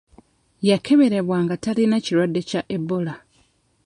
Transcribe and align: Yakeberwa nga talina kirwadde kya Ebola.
Yakeberwa 0.69 1.37
nga 1.43 1.55
talina 1.63 1.97
kirwadde 2.05 2.41
kya 2.49 2.61
Ebola. 2.75 3.13